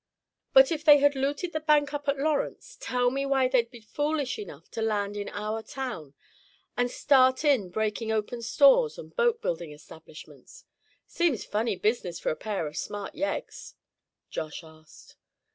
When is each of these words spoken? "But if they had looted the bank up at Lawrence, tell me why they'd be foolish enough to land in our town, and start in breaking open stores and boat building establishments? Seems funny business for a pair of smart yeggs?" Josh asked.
"But 0.51 0.71
if 0.71 0.83
they 0.83 0.97
had 0.97 1.13
looted 1.15 1.53
the 1.53 1.59
bank 1.59 1.93
up 1.93 2.07
at 2.07 2.17
Lawrence, 2.17 2.75
tell 2.81 3.11
me 3.11 3.23
why 3.23 3.47
they'd 3.47 3.69
be 3.69 3.81
foolish 3.81 4.39
enough 4.39 4.67
to 4.71 4.81
land 4.81 5.15
in 5.15 5.29
our 5.29 5.61
town, 5.61 6.15
and 6.75 6.89
start 6.89 7.45
in 7.45 7.69
breaking 7.69 8.11
open 8.11 8.41
stores 8.41 8.97
and 8.97 9.15
boat 9.15 9.43
building 9.43 9.71
establishments? 9.71 10.65
Seems 11.05 11.45
funny 11.45 11.75
business 11.75 12.19
for 12.19 12.31
a 12.31 12.35
pair 12.35 12.65
of 12.65 12.77
smart 12.77 13.13
yeggs?" 13.13 13.75
Josh 14.31 14.63
asked. 14.63 15.17